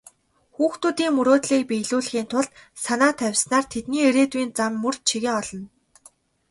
Хүүхдүүдийн 0.55 1.13
мөрөөдлийг 1.17 1.63
биелүүлэхийн 1.69 2.27
тулд 2.31 2.51
санаа 2.83 3.13
тавьснаар 3.19 3.65
тэдний 3.73 4.03
ирээдүйн 4.09 4.49
зам 4.57 4.71
мөр 4.83 4.95
чигээ 5.07 5.33
олно. 5.41 5.67